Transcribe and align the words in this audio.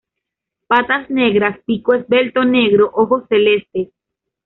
Patas 0.65 1.11
negras, 1.11 1.59
pico 1.63 1.93
esbelto 1.93 2.43
negro, 2.43 2.89
ojos 2.95 3.25
celestes. 3.29 3.89